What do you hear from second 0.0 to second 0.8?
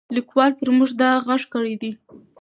لیکوال پر